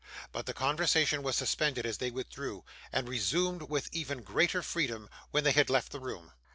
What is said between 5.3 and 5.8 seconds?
they had